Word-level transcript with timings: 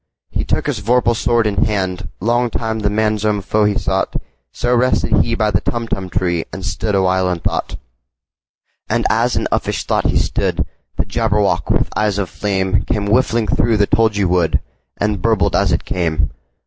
He 0.31 0.43
took 0.43 0.65
his 0.65 0.79
vorpal 0.81 1.15
sword 1.15 1.45
in 1.45 1.65
hand:Long 1.65 2.49
time 2.49 2.79
the 2.79 2.89
manxome 2.89 3.39
foe 3.43 3.65
he 3.65 3.77
sought—So 3.77 4.75
rested 4.75 5.23
he 5.23 5.35
by 5.35 5.51
the 5.51 5.61
Tumtum 5.61 6.09
tree, 6.09 6.43
And 6.51 6.65
stood 6.65 6.95
awhile 6.95 7.29
in 7.31 7.37
thought. 7.37 7.75
And 8.89 9.05
as 9.11 9.35
in 9.35 9.47
uffish 9.51 9.83
thought 9.85 10.07
he 10.07 10.17
stood, 10.17 10.65
The 10.97 11.05
Jabberwock, 11.05 11.69
with 11.69 11.95
eyes 11.95 12.17
of 12.17 12.31
flame, 12.31 12.81
Came 12.85 13.05
whiffling 13.11 13.45
through 13.45 13.77
the 13.77 13.85
tulgey 13.85 14.25
wood, 14.25 14.59
And 14.97 15.21
burbled 15.21 15.55
as 15.55 15.71
it 15.71 15.85
came! 15.85 16.31